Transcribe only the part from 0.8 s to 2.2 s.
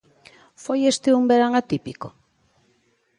este un verán atípico?